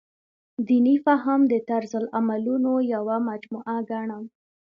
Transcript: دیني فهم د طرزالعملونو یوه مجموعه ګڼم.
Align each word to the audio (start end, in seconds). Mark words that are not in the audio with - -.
دیني 0.67 0.95
فهم 1.05 1.39
د 1.51 1.53
طرزالعملونو 1.69 2.71
یوه 2.93 3.15
مجموعه 3.29 3.75
ګڼم. 3.91 4.23